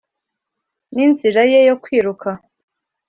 [0.93, 2.29] ninzira ye yo kwiruka.